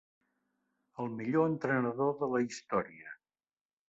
[1.03, 3.13] El millor entrenador de la història.